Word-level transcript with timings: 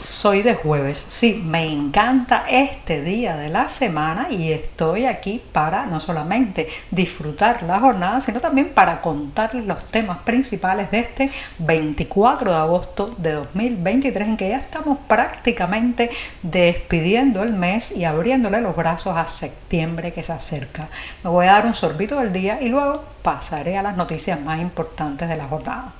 soy 0.00 0.42
de 0.42 0.54
jueves, 0.54 1.04
sí, 1.08 1.42
me 1.44 1.70
encanta 1.70 2.44
este 2.48 3.02
día 3.02 3.36
de 3.36 3.50
la 3.50 3.68
semana 3.68 4.28
y 4.30 4.52
estoy 4.52 5.04
aquí 5.04 5.42
para 5.52 5.84
no 5.84 6.00
solamente 6.00 6.68
disfrutar 6.90 7.62
la 7.62 7.78
jornada, 7.78 8.20
sino 8.20 8.40
también 8.40 8.70
para 8.70 9.02
contarles 9.02 9.66
los 9.66 9.84
temas 9.90 10.18
principales 10.18 10.90
de 10.90 11.00
este 11.00 11.30
24 11.58 12.50
de 12.50 12.56
agosto 12.56 13.14
de 13.18 13.32
2023, 13.32 14.28
en 14.28 14.36
que 14.38 14.48
ya 14.48 14.58
estamos 14.58 14.98
prácticamente 15.06 16.10
despidiendo 16.42 17.42
el 17.42 17.52
mes 17.52 17.92
y 17.92 18.04
abriéndole 18.04 18.62
los 18.62 18.74
brazos 18.74 19.16
a 19.18 19.28
septiembre 19.28 20.12
que 20.12 20.22
se 20.22 20.32
acerca. 20.32 20.88
Me 21.22 21.30
voy 21.30 21.46
a 21.46 21.52
dar 21.52 21.66
un 21.66 21.74
sorbito 21.74 22.18
del 22.18 22.32
día 22.32 22.58
y 22.62 22.70
luego 22.70 23.04
pasaré 23.22 23.76
a 23.76 23.82
las 23.82 23.96
noticias 23.96 24.40
más 24.40 24.60
importantes 24.60 25.28
de 25.28 25.36
la 25.36 25.46
jornada. 25.46 25.92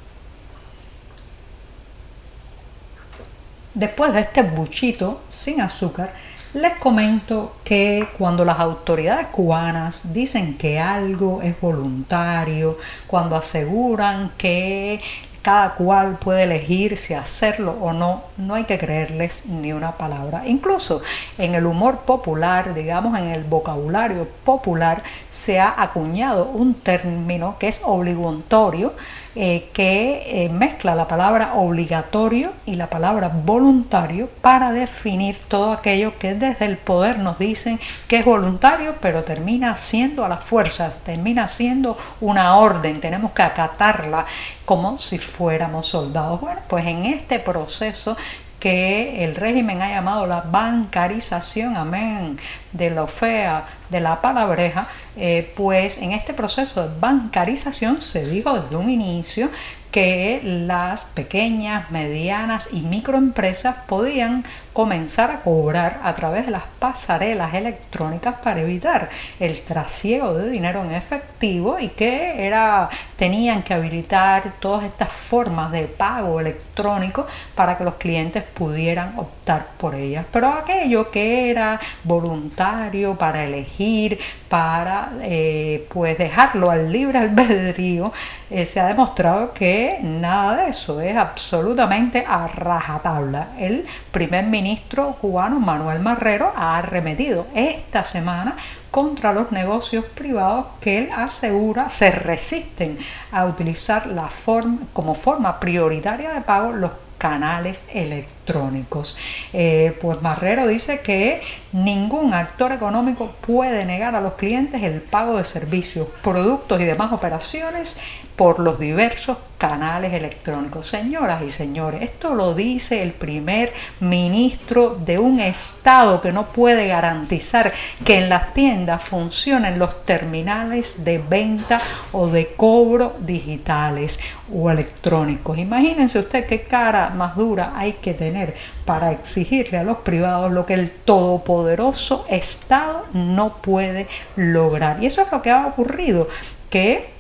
Después 3.74 4.12
de 4.12 4.20
este 4.20 4.42
buchito 4.42 5.20
sin 5.29 5.60
azúcar, 5.60 6.12
les 6.55 6.77
comento 6.78 7.55
que 7.62 8.09
cuando 8.19 8.45
las 8.45 8.59
autoridades 8.59 9.28
cubanas 9.28 10.12
dicen 10.12 10.59
que 10.59 10.80
algo 10.80 11.41
es 11.42 11.61
voluntario, 11.61 12.77
cuando 13.06 13.37
aseguran 13.37 14.33
que 14.37 15.01
cada 15.42 15.75
cual 15.75 16.19
puede 16.19 16.42
elegir 16.42 16.97
si 16.97 17.14
hacerlo 17.14 17.77
o 17.81 17.92
no, 17.92 18.25
no 18.36 18.55
hay 18.55 18.64
que 18.64 18.78
creerles 18.78 19.44
ni 19.47 19.72
una 19.72 19.97
palabra. 19.97 20.42
Incluso 20.47 21.00
en 21.39 21.55
el 21.55 21.64
humor 21.64 22.00
popular, 22.00 22.75
digamos 22.75 23.19
en 23.19 23.31
el 23.31 23.44
vocabulario 23.44 24.28
popular, 24.44 25.03
se 25.31 25.61
ha 25.61 25.81
acuñado 25.81 26.47
un 26.47 26.75
término 26.75 27.56
que 27.59 27.69
es 27.69 27.81
obligatorio 27.84 28.92
eh, 29.36 29.70
que 29.73 30.45
eh, 30.45 30.48
mezcla 30.48 30.97
la 30.97 31.06
palabra 31.06 31.55
obligatorio 31.55 32.53
y 32.67 32.75
la 32.75 32.91
palabra 32.91 33.28
voluntario 33.28 34.28
para 34.41 34.72
definir 34.72 35.37
todo 35.47 35.72
aquello 35.72 36.19
que 36.19 36.34
desde 36.34 36.67
el 36.67 36.77
poder 36.77 37.20
nos 37.20 37.39
dicen 37.39 37.78
que 38.09 38.17
es 38.17 38.25
voluntario, 38.25 38.97
pero 39.00 39.22
termina 39.22 39.77
siendo 39.77 40.25
a 40.25 40.28
las 40.28 40.42
fuerzas, 40.42 40.98
termina 41.05 41.47
siendo 41.47 41.97
una 42.20 42.56
orden, 42.56 43.00
tenemos 43.00 43.31
que 43.31 43.42
acatarla 43.42 44.27
como 44.64 44.98
si 44.98 45.19
fuéramos 45.19 45.87
soldados. 45.87 46.41
Bueno, 46.41 46.61
pues 46.67 46.87
en 46.87 47.05
este 47.05 47.39
proceso 47.39 48.17
que 48.59 49.25
el 49.25 49.37
régimen 49.37 49.81
ha 49.81 49.91
llamado 49.91 50.27
la 50.27 50.42
bancarización, 50.42 51.77
amén, 51.77 52.37
de 52.72 52.91
la 52.91 53.06
fea, 53.06 53.65
de 53.91 54.00
la 54.00 54.20
palabreja, 54.20 54.88
eh, 55.16 55.52
pues 55.56 55.98
en 55.98 56.12
este 56.12 56.34
proceso 56.34 56.86
de 56.86 57.00
bancarización 57.00 58.00
se 58.00 58.27
dijo 58.27 58.58
desde 58.58 58.77
un 58.77 58.88
inicio 58.88 59.50
que 59.91 60.41
las 60.44 61.05
pequeñas, 61.05 61.91
medianas 61.91 62.69
y 62.72 62.82
microempresas 62.82 63.74
podían 63.88 64.44
comenzar 64.72 65.30
a 65.30 65.42
cobrar 65.42 66.00
a 66.05 66.12
través 66.14 66.47
de 66.47 66.52
las 66.52 66.62
pasarelas 66.78 67.55
electrónicas 67.55 68.36
para 68.42 68.60
evitar 68.60 69.08
el 69.41 69.60
trasiego 69.62 70.34
de 70.34 70.50
dinero 70.50 70.84
en 70.84 70.92
efectivo 70.92 71.78
y 71.80 71.88
que 71.88 72.47
era 72.47 72.88
tenían 73.16 73.62
que 73.64 73.75
habilitar 73.75 74.54
todas 74.60 74.84
estas 74.84 75.10
formas 75.10 75.72
de 75.72 75.88
pago 75.88 76.38
electrónico 76.38 77.27
para 77.56 77.77
que 77.77 77.84
los 77.84 77.97
clientes 77.97 78.44
pudieran 78.44 79.14
por 79.59 79.95
ellas. 79.95 80.25
Pero 80.31 80.49
aquello 80.49 81.11
que 81.11 81.50
era 81.50 81.78
voluntario 82.05 83.16
para 83.16 83.44
elegir, 83.44 84.19
para 84.49 85.12
eh, 85.22 85.87
pues 85.88 86.19
dejarlo 86.19 86.71
al 86.71 86.93
libre 86.93 87.19
albedrío, 87.19 88.12
eh, 88.50 88.66
se 88.66 88.81
ha 88.81 88.87
demostrado 88.87 89.53
que 89.53 89.99
nada 90.03 90.56
de 90.56 90.71
eso 90.71 91.00
es 91.00 91.16
absolutamente 91.16 92.25
a 92.27 92.47
rajatabla. 92.47 93.49
El 93.59 93.87
primer 94.10 94.47
ministro 94.47 95.16
cubano 95.21 95.60
Manuel 95.60 96.00
Marrero 96.00 96.53
ha 96.55 96.78
arremetido 96.78 97.47
esta 97.55 98.05
semana 98.05 98.56
contra 98.91 99.33
los 99.33 99.53
negocios 99.53 100.05
privados 100.05 100.66
que 100.81 100.99
él 100.99 101.09
asegura 101.16 101.89
se 101.89 102.10
resisten 102.10 102.99
a 103.31 103.47
utilizar 103.47 104.06
la 104.06 104.28
forma, 104.28 104.78
como 104.93 105.15
forma 105.15 105.60
prioritaria 105.60 106.33
de 106.33 106.41
pago 106.41 106.72
los 106.72 106.91
canales 107.20 107.84
electrónicos. 107.92 109.14
Eh, 109.53 109.97
pues 110.00 110.22
Marrero 110.22 110.66
dice 110.66 111.00
que 111.00 111.42
ningún 111.72 112.32
actor 112.32 112.72
económico 112.72 113.32
puede 113.42 113.84
negar 113.84 114.16
a 114.16 114.22
los 114.22 114.32
clientes 114.34 114.82
el 114.82 115.03
pago 115.03 115.36
de 115.36 115.44
servicios, 115.44 116.09
productos 116.22 116.80
y 116.80 116.84
demás 116.84 117.12
operaciones 117.12 117.98
por 118.41 118.59
los 118.59 118.78
diversos 118.78 119.37
canales 119.59 120.15
electrónicos. 120.15 120.87
Señoras 120.87 121.43
y 121.43 121.51
señores, 121.51 122.01
esto 122.01 122.34
lo 122.34 122.55
dice 122.55 123.03
el 123.03 123.12
primer 123.12 123.71
ministro 124.01 124.97
de 124.99 125.19
un 125.19 125.41
Estado 125.41 126.23
que 126.23 126.33
no 126.33 126.51
puede 126.51 126.87
garantizar 126.87 127.71
que 128.03 128.17
en 128.17 128.31
las 128.31 128.55
tiendas 128.55 129.05
funcionen 129.05 129.78
los 129.78 130.06
terminales 130.06 131.05
de 131.05 131.19
venta 131.19 131.83
o 132.12 132.28
de 132.28 132.55
cobro 132.55 133.12
digitales 133.21 134.19
o 134.51 134.71
electrónicos. 134.71 135.59
Imagínense 135.59 136.19
usted 136.19 136.47
qué 136.47 136.62
cara 136.62 137.11
más 137.11 137.37
dura 137.37 137.75
hay 137.77 137.93
que 137.93 138.15
tener 138.15 138.55
para 138.87 139.12
exigirle 139.12 139.77
a 139.77 139.84
los 139.84 139.99
privados 139.99 140.51
lo 140.51 140.65
que 140.65 140.72
el 140.72 140.91
todopoderoso 140.91 142.25
Estado 142.31 143.05
no 143.12 143.59
puede 143.61 144.09
lograr. 144.34 145.03
Y 145.03 145.05
eso 145.05 145.21
es 145.21 145.31
lo 145.31 145.43
que 145.43 145.51
ha 145.51 145.67
ocurrido, 145.67 146.27
que 146.71 147.19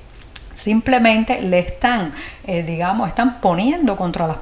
simplemente 0.60 1.40
le 1.42 1.58
están, 1.60 2.12
eh, 2.44 2.62
digamos, 2.62 3.08
están 3.08 3.40
poniendo 3.40 3.96
contra 3.96 4.26
las 4.26 4.36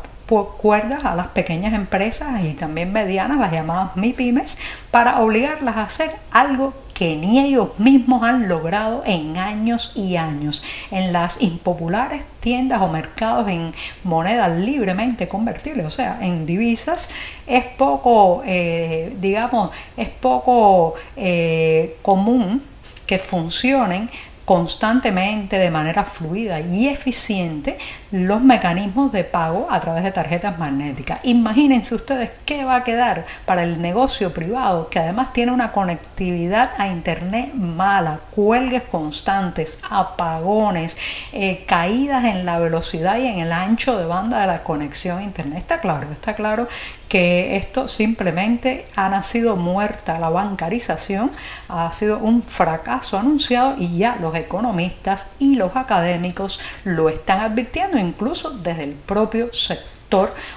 cuerdas 0.58 1.04
a 1.04 1.14
las 1.14 1.28
pequeñas 1.28 1.72
empresas 1.72 2.44
y 2.44 2.52
también 2.52 2.92
medianas, 2.92 3.38
las 3.38 3.50
llamadas 3.50 3.96
MIPIMES, 3.96 4.58
para 4.90 5.20
obligarlas 5.20 5.76
a 5.76 5.84
hacer 5.84 6.14
algo 6.30 6.74
que 6.92 7.16
ni 7.16 7.38
ellos 7.38 7.70
mismos 7.78 8.24
han 8.24 8.48
logrado 8.48 9.02
en 9.06 9.38
años 9.38 9.92
y 9.94 10.16
años. 10.16 10.62
En 10.90 11.12
las 11.12 11.40
impopulares 11.40 12.24
tiendas 12.40 12.82
o 12.82 12.88
mercados 12.88 13.48
en 13.48 13.72
monedas 14.02 14.52
libremente 14.52 15.28
convertibles, 15.28 15.86
o 15.86 15.90
sea, 15.90 16.18
en 16.20 16.44
divisas, 16.44 17.08
es 17.46 17.64
poco, 17.64 18.42
eh, 18.44 19.16
digamos, 19.20 19.70
es 19.96 20.08
poco 20.08 20.94
eh, 21.16 21.96
común 22.02 22.62
que 23.06 23.18
funcionen 23.18 24.10
constantemente, 24.48 25.58
de 25.58 25.70
manera 25.70 26.04
fluida 26.04 26.58
y 26.58 26.88
eficiente, 26.88 27.76
los 28.10 28.40
mecanismos 28.40 29.12
de 29.12 29.22
pago 29.22 29.66
a 29.68 29.78
través 29.78 30.04
de 30.04 30.10
tarjetas 30.10 30.58
magnéticas. 30.58 31.20
Imagínense 31.24 31.94
ustedes 31.94 32.30
qué 32.46 32.64
va 32.64 32.76
a 32.76 32.82
quedar 32.82 33.26
para 33.44 33.62
el 33.62 33.82
negocio 33.82 34.32
privado, 34.32 34.88
que 34.88 35.00
además 35.00 35.34
tiene 35.34 35.52
una 35.52 35.70
conectividad 35.70 36.70
a 36.78 36.88
Internet 36.88 37.52
mala, 37.52 38.20
cuelgues 38.34 38.84
constantes, 38.84 39.80
apagones, 39.90 40.96
eh, 41.34 41.66
caídas 41.66 42.24
en 42.24 42.46
la 42.46 42.58
velocidad 42.58 43.18
y 43.18 43.26
en 43.26 43.40
el 43.40 43.52
ancho 43.52 43.98
de 43.98 44.06
banda 44.06 44.40
de 44.40 44.46
la 44.46 44.62
conexión 44.62 45.18
a 45.18 45.24
Internet. 45.24 45.58
Está 45.58 45.80
claro, 45.80 46.10
está 46.10 46.32
claro 46.32 46.68
que 47.08 47.56
esto 47.56 47.88
simplemente 47.88 48.84
ha 48.94 49.08
nacido 49.08 49.56
muerta, 49.56 50.18
la 50.18 50.30
bancarización 50.30 51.32
ha 51.68 51.92
sido 51.92 52.18
un 52.18 52.42
fracaso 52.42 53.18
anunciado 53.18 53.74
y 53.78 53.98
ya 53.98 54.16
los 54.20 54.34
economistas 54.34 55.26
y 55.38 55.56
los 55.56 55.74
académicos 55.76 56.60
lo 56.84 57.08
están 57.08 57.40
advirtiendo 57.40 57.98
incluso 57.98 58.50
desde 58.50 58.84
el 58.84 58.92
propio 58.92 59.52
sector 59.52 59.88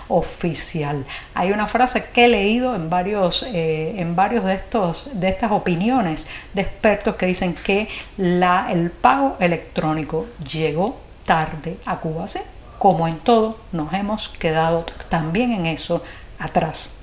oficial. 0.07 1.05
Hay 1.33 1.51
una 1.51 1.67
frase 1.67 2.05
que 2.05 2.25
he 2.25 2.27
leído 2.27 2.75
en 2.75 2.89
varios, 2.89 3.43
eh, 3.43 3.99
en 3.99 4.15
varios 4.15 4.45
de, 4.45 4.53
estos, 4.53 5.09
de 5.13 5.29
estas 5.29 5.51
opiniones 5.51 6.27
de 6.53 6.61
expertos 6.61 7.15
que 7.15 7.25
dicen 7.25 7.53
que 7.53 7.87
la, 8.17 8.67
el 8.71 8.91
pago 8.91 9.35
electrónico 9.39 10.27
llegó 10.51 10.99
tarde 11.25 11.77
a 11.85 11.99
Cuba. 11.99 12.25
como 12.79 13.07
en 13.07 13.19
todo, 13.19 13.59
nos 13.71 13.93
hemos 13.93 14.29
quedado 14.29 14.85
también 15.09 15.51
en 15.51 15.65
eso 15.65 16.01
atrás. 16.41 17.01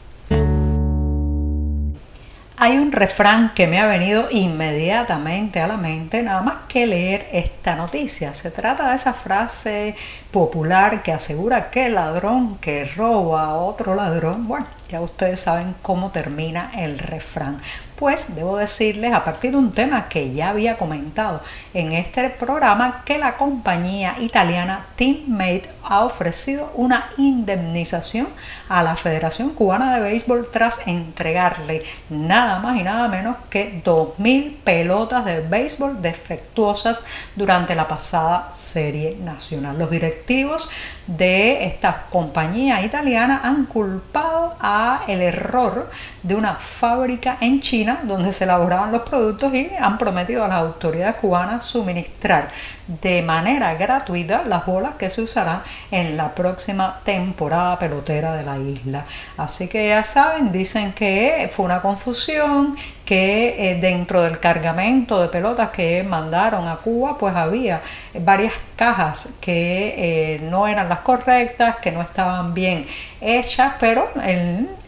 Hay 2.61 2.77
un 2.77 2.91
refrán 2.91 3.55
que 3.55 3.69
me 3.69 3.79
ha 3.79 3.87
venido 3.87 4.27
inmediatamente 4.33 5.61
a 5.61 5.69
la 5.69 5.77
mente 5.77 6.25
nada 6.25 6.43
más 6.43 6.57
que 6.67 6.89
leer 6.89 7.29
esta 7.31 7.77
noticia. 7.77 8.35
Se 8.35 8.51
trata 8.51 8.89
de 8.89 8.97
esa 8.97 9.13
frase 9.13 9.95
popular 10.33 11.05
que 11.05 11.13
asegura 11.13 11.71
que 11.71 11.87
el 11.87 11.95
ladrón 11.95 12.57
que 12.57 12.85
roba 12.85 13.45
a 13.45 13.55
otro 13.55 13.95
ladrón, 13.95 14.49
bueno, 14.49 14.67
ya 14.89 15.01
ustedes 15.01 15.39
saben 15.39 15.77
cómo 15.83 16.11
termina 16.11 16.73
el 16.77 16.99
refrán. 16.99 17.59
Pues 17.99 18.35
debo 18.37 18.57
decirles 18.57 19.13
a 19.13 19.25
partir 19.25 19.51
de 19.51 19.59
un 19.59 19.73
tema 19.73 20.09
que 20.09 20.31
ya 20.31 20.51
había 20.51 20.79
comentado 20.79 21.41
en 21.75 21.93
este 21.93 22.31
programa 22.31 23.03
que 23.05 23.19
la 23.19 23.37
compañía 23.37 24.15
italiana 24.21 24.87
Teammate 24.95 25.69
ha 25.83 26.05
ofrecido 26.05 26.71
una 26.75 27.09
indemnización 27.17 28.29
a 28.69 28.83
la 28.83 28.95
Federación 28.95 29.51
Cubana 29.51 29.95
de 29.95 30.01
Béisbol 30.01 30.49
tras 30.51 30.81
entregarle 30.87 31.83
nada 32.09 32.61
más 32.61 32.79
y 32.79 32.85
nada 32.85 33.09
menos 33.09 33.37
que 33.51 33.83
2.000 33.83 34.59
pelotas 34.63 35.25
de 35.25 35.41
béisbol 35.41 36.01
defectuosas 36.01 37.03
durante 37.35 37.75
la 37.75 37.89
pasada 37.89 38.51
serie 38.53 39.17
nacional. 39.21 39.79
Los 39.79 39.91
directivos 39.91 40.69
de 41.09 41.65
esta 41.65 42.05
compañía 42.11 42.83
italiana 42.83 43.41
han 43.43 43.65
culpado 43.65 44.55
a 44.61 45.01
el 45.09 45.23
error 45.23 45.91
de 46.23 46.35
una 46.35 46.55
fábrica 46.55 47.39
en 47.41 47.61
China 47.63 48.01
donde 48.03 48.31
se 48.31 48.45
elaboraban 48.45 48.93
los 48.93 49.03
productos 49.03 49.55
y 49.55 49.71
han 49.81 49.97
prometido 49.97 50.45
a 50.45 50.49
las 50.49 50.59
autoridades 50.59 51.17
cubanas 51.17 51.65
suministrar 51.65 52.49
de 52.87 53.23
manera 53.23 53.75
gratuita 53.75 54.43
las 54.47 54.67
bolas 54.67 54.95
que 54.95 55.09
se 55.09 55.23
usarán 55.23 55.63
en 55.91 56.17
la 56.17 56.35
próxima 56.35 57.01
temporada 57.05 57.79
pelotera 57.79 58.35
de 58.35 58.43
la 58.43 58.59
isla. 58.59 59.05
Así 59.39 59.67
que 59.67 59.89
ya 59.89 60.05
saben, 60.05 60.53
dicen 60.53 60.93
que 60.93 61.49
fue 61.51 61.65
una 61.65 61.81
confusión, 61.81 62.77
que 63.09 63.71
eh, 63.71 63.77
dentro 63.77 64.21
del 64.21 64.39
cargamento 64.39 65.23
de 65.23 65.29
pelotas 65.29 65.71
que 65.71 66.03
mandaron 66.03 66.69
a 66.69 66.77
Cuba, 66.77 67.17
pues 67.17 67.35
había 67.35 67.81
varias 68.21 68.53
cajas 68.77 69.31
que 69.41 69.95
eh, 69.97 70.41
no 70.43 70.69
eran 70.69 70.91
las 70.91 70.99
correctas, 70.99 71.77
que 71.77 71.91
no 71.91 72.03
estaban 72.03 72.53
bien 72.53 72.85
hechas, 73.23 73.73
pero 73.81 74.11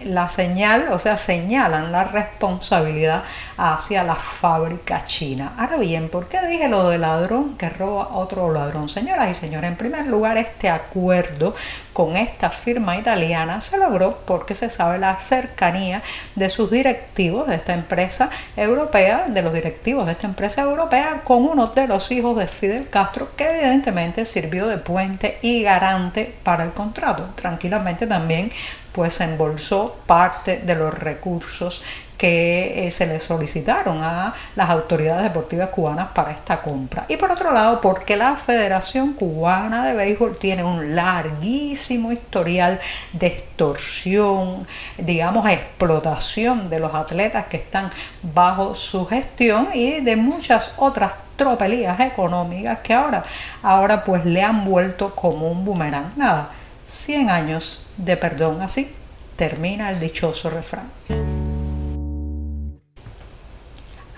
la 0.04 0.28
señal, 0.28 0.88
o 0.92 0.98
sea, 0.98 1.16
señalan 1.16 1.92
la 1.92 2.04
responsabilidad 2.04 3.24
hacia 3.56 4.04
la 4.04 4.16
fábrica 4.16 5.04
china. 5.06 5.54
Ahora 5.56 5.78
bien, 5.78 6.10
¿por 6.10 6.28
qué 6.28 6.46
dije 6.46 6.68
lo 6.68 6.90
de 6.90 6.98
ladrón 6.98 7.56
que 7.56 7.70
roba 7.70 8.08
otro 8.12 8.52
ladrón? 8.52 8.90
Señoras 8.90 9.30
y 9.30 9.34
señores, 9.34 9.70
en 9.70 9.76
primer 9.76 10.06
lugar, 10.06 10.36
este 10.36 10.68
acuerdo 10.68 11.54
con 11.94 12.16
esta 12.16 12.50
firma 12.50 12.96
italiana 12.98 13.60
se 13.60 13.78
logró 13.78 14.18
porque 14.26 14.54
se 14.54 14.70
sabe 14.70 14.98
la 14.98 15.18
cercanía 15.18 16.02
de 16.36 16.48
sus 16.50 16.70
directivos 16.70 17.48
de 17.48 17.56
esta 17.56 17.72
empresa 17.72 18.09
europea, 18.56 19.26
de 19.28 19.42
los 19.42 19.52
directivos 19.52 20.06
de 20.06 20.12
esta 20.12 20.26
empresa 20.26 20.62
europea, 20.62 21.22
con 21.24 21.44
uno 21.44 21.68
de 21.68 21.86
los 21.86 22.10
hijos 22.10 22.36
de 22.38 22.46
Fidel 22.46 22.88
Castro, 22.88 23.30
que 23.36 23.48
evidentemente 23.48 24.24
sirvió 24.26 24.66
de 24.66 24.78
puente 24.78 25.38
y 25.42 25.62
garante 25.62 26.34
para 26.42 26.64
el 26.64 26.72
contrato. 26.72 27.28
Tranquilamente 27.34 28.06
también 28.06 28.50
pues 28.92 29.20
embolsó 29.20 29.96
parte 30.06 30.58
de 30.58 30.74
los 30.74 30.92
recursos 30.92 31.82
que 32.20 32.86
eh, 32.86 32.90
se 32.90 33.06
le 33.06 33.18
solicitaron 33.18 34.02
a 34.02 34.34
las 34.54 34.68
autoridades 34.68 35.22
deportivas 35.22 35.70
cubanas 35.70 36.08
para 36.14 36.32
esta 36.32 36.60
compra. 36.60 37.06
Y 37.08 37.16
por 37.16 37.30
otro 37.30 37.50
lado, 37.50 37.80
porque 37.80 38.14
la 38.14 38.36
Federación 38.36 39.14
Cubana 39.14 39.86
de 39.86 39.94
Béisbol 39.94 40.36
tiene 40.36 40.62
un 40.62 40.94
larguísimo 40.94 42.12
historial 42.12 42.78
de 43.14 43.28
extorsión, 43.28 44.66
digamos, 44.98 45.48
explotación 45.48 46.68
de 46.68 46.80
los 46.80 46.94
atletas 46.94 47.46
que 47.46 47.56
están 47.56 47.88
bajo 48.22 48.74
su 48.74 49.06
gestión 49.06 49.68
y 49.72 50.00
de 50.00 50.16
muchas 50.16 50.74
otras 50.76 51.12
tropelías 51.36 51.98
económicas 52.00 52.80
que 52.80 52.92
ahora, 52.92 53.22
ahora 53.62 54.04
pues 54.04 54.26
le 54.26 54.42
han 54.42 54.66
vuelto 54.66 55.14
como 55.14 55.48
un 55.50 55.64
boomerang. 55.64 56.12
Nada, 56.16 56.50
100 56.84 57.30
años 57.30 57.78
de 58.04 58.16
perdón, 58.16 58.62
así 58.62 58.92
termina 59.36 59.90
el 59.90 59.98
dichoso 59.98 60.50
refrán. 60.50 60.90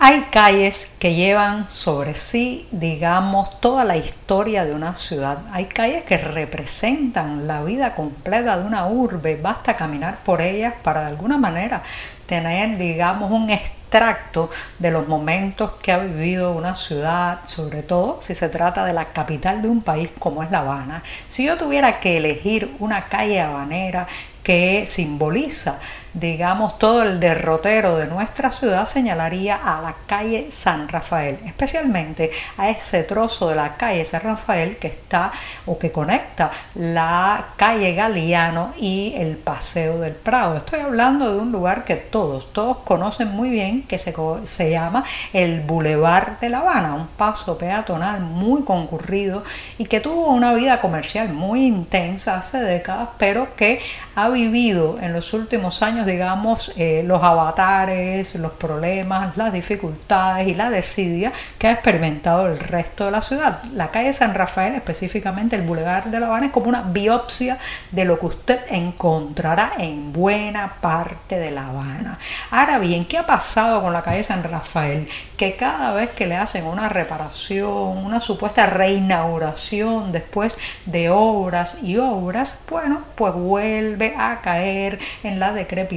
Hay 0.05 0.23
calles 0.31 0.95
que 0.99 1.13
llevan 1.13 1.69
sobre 1.69 2.13
sí, 2.13 2.67
digamos, 2.71 3.61
toda 3.61 3.85
la 3.85 3.95
historia 3.95 4.65
de 4.65 4.75
una 4.75 4.95
ciudad. 4.95 5.37
Hay 5.53 5.67
calles 5.67 6.03
que 6.03 6.17
representan 6.17 7.47
la 7.47 7.63
vida 7.63 7.95
completa 7.95 8.57
de 8.57 8.65
una 8.65 8.85
urbe. 8.87 9.37
Basta 9.37 9.77
caminar 9.77 10.21
por 10.25 10.41
ellas 10.41 10.73
para 10.83 11.03
de 11.03 11.07
alguna 11.07 11.37
manera 11.37 11.83
tener, 12.25 12.77
digamos, 12.77 13.31
un 13.31 13.49
extracto 13.93 14.49
de 14.79 14.89
los 14.89 15.07
momentos 15.07 15.73
que 15.73 15.91
ha 15.91 15.99
vivido 15.99 16.53
una 16.53 16.73
ciudad, 16.73 17.41
sobre 17.45 17.83
todo 17.83 18.17
si 18.21 18.33
se 18.33 18.49
trata 18.49 18.85
de 18.85 18.93
la 18.93 19.05
capital 19.09 19.61
de 19.61 19.69
un 19.69 19.81
país 19.81 20.09
como 20.17 20.41
es 20.41 20.49
La 20.49 20.59
Habana. 20.59 21.03
Si 21.27 21.45
yo 21.45 21.57
tuviera 21.57 21.99
que 21.99 22.17
elegir 22.17 22.75
una 22.79 23.05
calle 23.05 23.39
habanera 23.39 24.07
que 24.41 24.87
simboliza 24.87 25.77
digamos, 26.13 26.77
todo 26.77 27.03
el 27.03 27.19
derrotero 27.19 27.97
de 27.97 28.07
nuestra 28.07 28.51
ciudad 28.51 28.85
señalaría 28.85 29.55
a 29.55 29.81
la 29.81 29.95
calle 30.05 30.47
San 30.49 30.87
Rafael, 30.87 31.39
especialmente 31.45 32.31
a 32.57 32.69
ese 32.69 33.03
trozo 33.03 33.49
de 33.49 33.55
la 33.55 33.75
calle 33.75 34.05
San 34.05 34.21
Rafael 34.21 34.77
que 34.77 34.87
está 34.87 35.31
o 35.65 35.77
que 35.77 35.91
conecta 35.91 36.51
la 36.75 37.53
calle 37.55 37.93
Galeano 37.95 38.73
y 38.77 39.13
el 39.17 39.37
Paseo 39.37 39.99
del 39.99 40.13
Prado. 40.13 40.57
Estoy 40.57 40.81
hablando 40.81 41.33
de 41.33 41.39
un 41.39 41.51
lugar 41.51 41.83
que 41.83 41.95
todos, 41.95 42.53
todos 42.53 42.77
conocen 42.79 43.29
muy 43.31 43.49
bien, 43.49 43.83
que 43.83 43.97
se, 43.97 44.13
se 44.43 44.69
llama 44.69 45.03
el 45.33 45.61
Boulevard 45.61 46.39
de 46.39 46.49
La 46.49 46.59
Habana, 46.59 46.93
un 46.93 47.07
paso 47.07 47.57
peatonal 47.57 48.21
muy 48.21 48.63
concurrido 48.63 49.43
y 49.77 49.85
que 49.85 49.99
tuvo 49.99 50.27
una 50.27 50.53
vida 50.53 50.79
comercial 50.79 51.29
muy 51.29 51.65
intensa 51.65 52.37
hace 52.37 52.59
décadas, 52.59 53.09
pero 53.17 53.55
que 53.55 53.81
ha 54.15 54.29
vivido 54.29 54.99
en 55.01 55.13
los 55.13 55.33
últimos 55.33 55.81
años 55.81 56.02
digamos, 56.05 56.71
eh, 56.75 57.03
los 57.05 57.23
avatares, 57.23 58.35
los 58.35 58.53
problemas, 58.53 59.37
las 59.37 59.53
dificultades 59.53 60.47
y 60.47 60.53
la 60.53 60.69
desidia 60.69 61.31
que 61.57 61.67
ha 61.67 61.71
experimentado 61.71 62.47
el 62.47 62.59
resto 62.59 63.05
de 63.05 63.11
la 63.11 63.21
ciudad. 63.21 63.61
La 63.73 63.91
calle 63.91 64.13
San 64.13 64.33
Rafael, 64.33 64.75
específicamente 64.75 65.55
el 65.55 65.63
Boulevard 65.63 66.05
de 66.05 66.19
La 66.19 66.27
Habana, 66.27 66.47
es 66.47 66.51
como 66.51 66.67
una 66.67 66.81
biopsia 66.81 67.57
de 67.91 68.05
lo 68.05 68.19
que 68.19 68.25
usted 68.25 68.59
encontrará 68.69 69.73
en 69.77 70.13
buena 70.13 70.75
parte 70.81 71.37
de 71.37 71.51
La 71.51 71.67
Habana. 71.67 72.19
Ahora 72.51 72.79
bien, 72.79 73.05
¿qué 73.05 73.17
ha 73.17 73.25
pasado 73.25 73.81
con 73.81 73.93
la 73.93 74.01
calle 74.01 74.23
San 74.23 74.43
Rafael? 74.43 75.07
Que 75.37 75.55
cada 75.55 75.93
vez 75.93 76.09
que 76.11 76.27
le 76.27 76.37
hacen 76.37 76.65
una 76.65 76.89
reparación, 76.89 77.97
una 77.97 78.19
supuesta 78.19 78.65
reinauguración 78.65 80.11
después 80.11 80.57
de 80.85 81.09
obras 81.09 81.77
y 81.83 81.97
obras, 81.97 82.57
bueno, 82.69 83.01
pues 83.15 83.33
vuelve 83.33 84.15
a 84.17 84.41
caer 84.41 84.99
en 85.23 85.39
la 85.39 85.53
decrepitación 85.53 85.92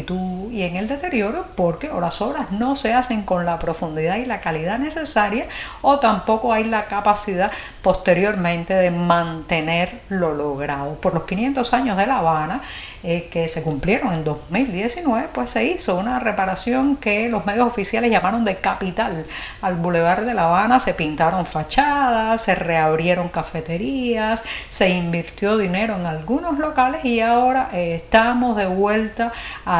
y 0.50 0.62
en 0.62 0.76
el 0.76 0.88
deterioro 0.88 1.46
porque 1.54 1.90
o 1.90 2.00
las 2.00 2.20
obras 2.20 2.50
no 2.50 2.76
se 2.76 2.92
hacen 2.92 3.22
con 3.22 3.46
la 3.46 3.58
profundidad 3.58 4.16
y 4.16 4.24
la 4.24 4.40
calidad 4.40 4.78
necesaria 4.78 5.46
o 5.80 5.98
tampoco 5.98 6.52
hay 6.52 6.64
la 6.64 6.86
capacidad 6.86 7.50
posteriormente 7.82 8.74
de 8.74 8.90
mantener 8.90 10.00
lo 10.08 10.34
logrado. 10.34 10.96
Por 10.96 11.14
los 11.14 11.24
500 11.24 11.72
años 11.72 11.96
de 11.96 12.06
La 12.06 12.18
Habana, 12.18 12.60
eh, 13.02 13.28
que 13.30 13.46
se 13.46 13.62
cumplieron 13.62 14.12
en 14.12 14.24
2019, 14.24 15.28
pues 15.32 15.50
se 15.50 15.64
hizo 15.64 15.94
una 15.94 16.18
reparación 16.18 16.96
que 16.96 17.28
los 17.28 17.46
medios 17.46 17.66
oficiales 17.66 18.10
llamaron 18.10 18.44
de 18.44 18.56
capital 18.56 19.24
al 19.62 19.76
Boulevard 19.76 20.24
de 20.24 20.34
La 20.34 20.46
Habana, 20.46 20.80
se 20.80 20.92
pintaron 20.92 21.46
fachadas, 21.46 22.42
se 22.42 22.54
reabrieron 22.54 23.28
cafeterías, 23.28 24.44
se 24.68 24.90
invirtió 24.90 25.56
dinero 25.56 25.94
en 25.94 26.06
algunos 26.06 26.58
locales 26.58 27.04
y 27.04 27.20
ahora 27.20 27.68
eh, 27.72 27.94
estamos 27.94 28.56
de 28.56 28.66
vuelta 28.66 29.32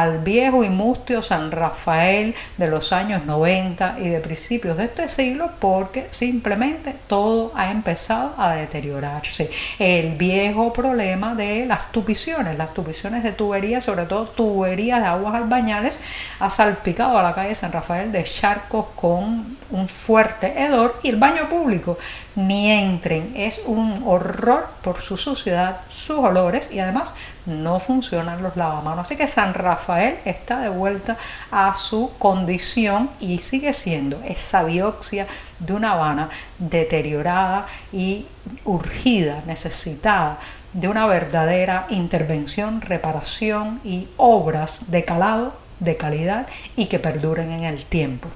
al 0.07 0.19
viejo 0.19 0.63
y 0.63 0.69
mustio 0.69 1.21
San 1.21 1.51
Rafael 1.51 2.33
de 2.57 2.67
los 2.67 2.93
años 2.93 3.25
90 3.25 3.97
y 3.99 4.09
de 4.09 4.19
principios 4.21 4.77
de 4.77 4.85
este 4.85 5.07
siglo 5.09 5.51
porque 5.59 6.07
simplemente 6.11 6.95
todo 7.07 7.51
ha 7.55 7.71
empezado 7.71 8.33
a 8.37 8.53
deteriorarse. 8.53 9.49
El 9.77 10.15
viejo 10.15 10.71
problema 10.71 11.35
de 11.35 11.65
las 11.65 11.91
tupiciones, 11.91 12.57
las 12.57 12.73
tupiciones 12.73 13.23
de 13.23 13.33
tuberías, 13.33 13.83
sobre 13.83 14.05
todo 14.05 14.29
tuberías 14.29 15.01
de 15.01 15.07
aguas 15.07 15.35
albañales, 15.35 15.99
ha 16.39 16.49
salpicado 16.49 17.17
a 17.17 17.23
la 17.23 17.35
calle 17.35 17.53
San 17.53 17.71
Rafael 17.71 18.11
de 18.11 18.23
charcos 18.23 18.85
con 18.95 19.57
un 19.69 19.87
fuerte 19.89 20.63
hedor 20.63 20.97
y 21.03 21.09
el 21.09 21.17
baño 21.17 21.49
público 21.49 21.97
ni 22.37 22.71
entren. 22.71 23.33
Es 23.35 23.63
un 23.65 24.03
horror 24.05 24.69
por 24.83 25.01
su 25.01 25.17
suciedad, 25.17 25.81
sus 25.89 26.19
olores 26.19 26.69
y 26.71 26.79
además 26.79 27.13
no 27.47 27.79
funcionan 27.79 28.43
los 28.43 28.55
lavamanos. 28.55 29.07
Así 29.07 29.15
que 29.15 29.27
San 29.27 29.55
Rafael 29.55 30.17
está 30.23 30.59
de 30.59 30.69
vuelta 30.69 31.17
a 31.51 31.73
su 31.73 32.11
condición 32.19 33.09
y 33.19 33.39
sigue 33.39 33.73
siendo 33.73 34.21
esa 34.23 34.63
biopsia 34.63 35.25
de 35.59 35.73
una 35.73 35.93
Habana 35.93 36.29
deteriorada 36.59 37.65
y 37.91 38.27
urgida, 38.65 39.41
necesitada 39.47 40.37
de 40.73 40.87
una 40.89 41.07
verdadera 41.07 41.87
intervención, 41.89 42.81
reparación 42.81 43.79
y 43.83 44.09
obras 44.17 44.81
de 44.91 45.03
calado, 45.03 45.55
de 45.79 45.97
calidad 45.97 46.45
y 46.75 46.85
que 46.85 46.99
perduren 46.99 47.51
en 47.51 47.63
el 47.63 47.83
tiempo. 47.85 48.29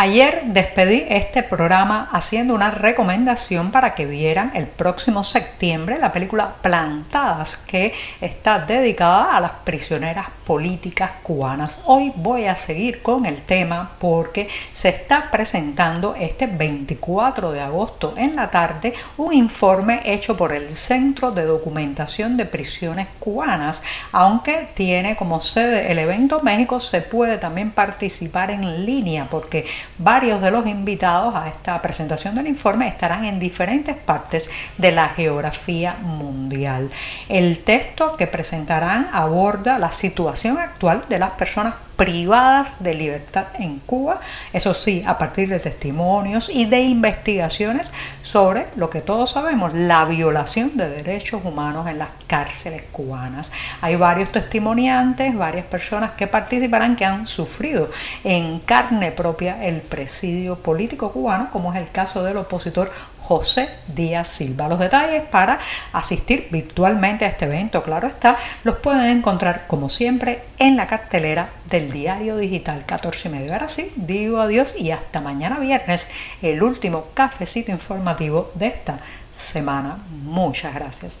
Ayer 0.00 0.44
despedí 0.44 1.06
este 1.08 1.42
programa 1.42 2.08
haciendo 2.12 2.54
una 2.54 2.70
recomendación 2.70 3.72
para 3.72 3.96
que 3.96 4.06
vieran 4.06 4.52
el 4.54 4.68
próximo 4.68 5.24
septiembre 5.24 5.98
la 5.98 6.12
película 6.12 6.54
Plantadas, 6.62 7.56
que 7.56 7.92
está 8.20 8.60
dedicada 8.60 9.36
a 9.36 9.40
las 9.40 9.50
prisioneras 9.64 10.26
políticas 10.46 11.10
cubanas. 11.24 11.80
Hoy 11.84 12.12
voy 12.14 12.44
a 12.44 12.54
seguir 12.54 13.02
con 13.02 13.26
el 13.26 13.42
tema 13.42 13.96
porque 13.98 14.48
se 14.70 14.90
está 14.90 15.32
presentando 15.32 16.14
este 16.14 16.46
24 16.46 17.50
de 17.50 17.60
agosto 17.60 18.14
en 18.16 18.36
la 18.36 18.52
tarde 18.52 18.94
un 19.16 19.34
informe 19.34 20.00
hecho 20.04 20.36
por 20.36 20.52
el 20.52 20.76
Centro 20.76 21.32
de 21.32 21.44
Documentación 21.44 22.36
de 22.36 22.46
Prisiones 22.46 23.08
Cubanas. 23.18 23.82
Aunque 24.12 24.68
tiene 24.74 25.16
como 25.16 25.40
sede 25.40 25.90
el 25.90 25.98
evento 25.98 26.40
México, 26.40 26.78
se 26.78 27.00
puede 27.00 27.36
también 27.36 27.72
participar 27.72 28.52
en 28.52 28.86
línea 28.86 29.26
porque 29.28 29.66
Varios 29.96 30.40
de 30.40 30.50
los 30.50 30.66
invitados 30.66 31.34
a 31.34 31.48
esta 31.48 31.80
presentación 31.80 32.34
del 32.34 32.46
informe 32.46 32.88
estarán 32.88 33.24
en 33.24 33.38
diferentes 33.38 33.96
partes 33.96 34.50
de 34.76 34.92
la 34.92 35.08
geografía 35.08 35.94
mundial. 35.94 36.90
El 37.28 37.60
texto 37.60 38.16
que 38.16 38.26
presentarán 38.26 39.08
aborda 39.12 39.78
la 39.78 39.90
situación 39.90 40.58
actual 40.58 41.04
de 41.08 41.18
las 41.18 41.30
personas 41.30 41.74
privadas 41.98 42.76
de 42.80 42.94
libertad 42.94 43.48
en 43.58 43.80
Cuba, 43.80 44.20
eso 44.52 44.72
sí, 44.72 45.02
a 45.04 45.18
partir 45.18 45.48
de 45.48 45.58
testimonios 45.58 46.48
y 46.48 46.66
de 46.66 46.82
investigaciones 46.82 47.92
sobre 48.22 48.68
lo 48.76 48.88
que 48.88 49.00
todos 49.00 49.30
sabemos, 49.30 49.74
la 49.74 50.04
violación 50.04 50.76
de 50.76 50.88
derechos 50.88 51.44
humanos 51.44 51.88
en 51.88 51.98
las 51.98 52.10
cárceles 52.28 52.84
cubanas. 52.92 53.50
Hay 53.80 53.96
varios 53.96 54.30
testimoniantes, 54.30 55.36
varias 55.36 55.66
personas 55.66 56.12
que 56.12 56.28
participarán 56.28 56.94
que 56.94 57.04
han 57.04 57.26
sufrido 57.26 57.90
en 58.22 58.60
carne 58.60 59.10
propia 59.10 59.66
el 59.66 59.82
presidio 59.82 60.60
político 60.60 61.10
cubano, 61.10 61.50
como 61.50 61.74
es 61.74 61.80
el 61.80 61.90
caso 61.90 62.22
del 62.22 62.36
opositor 62.36 62.92
José 63.20 63.68
Díaz 63.86 64.28
Silva. 64.28 64.68
Los 64.68 64.78
detalles 64.78 65.22
para 65.22 65.58
asistir 65.92 66.48
virtualmente 66.50 67.24
a 67.24 67.28
este 67.28 67.44
evento, 67.44 67.82
claro 67.82 68.08
está, 68.08 68.36
los 68.64 68.76
pueden 68.76 69.18
encontrar 69.18 69.66
como 69.66 69.88
siempre 69.88 70.42
en 70.58 70.76
la 70.76 70.86
cartelera 70.86 71.50
del 71.68 71.90
diario 71.90 72.36
digital 72.36 72.84
14 72.86 73.28
y 73.28 73.30
medio. 73.30 73.52
Ahora 73.52 73.68
sí, 73.68 73.92
digo 73.96 74.40
adiós 74.40 74.74
y 74.78 74.90
hasta 74.90 75.20
mañana 75.20 75.58
viernes, 75.58 76.08
el 76.42 76.62
último 76.62 77.06
cafecito 77.14 77.70
informativo 77.70 78.50
de 78.54 78.68
esta 78.68 78.98
semana. 79.32 79.98
Muchas 80.10 80.74
gracias. 80.74 81.20